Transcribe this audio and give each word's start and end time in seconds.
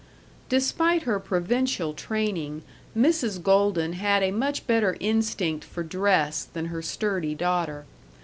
Despite 0.49 1.03
her 1.03 1.19
provincial 1.19 1.93
training, 1.93 2.63
Mrs. 2.97 3.39
Golden 3.43 3.93
had 3.93 4.23
a 4.23 4.31
much 4.31 4.65
better 4.65 4.97
instinct 4.99 5.63
for 5.63 5.83
dress 5.83 6.43
than 6.45 6.65
her 6.73 6.81
sturdy 6.81 7.35
daughter. 7.35 7.85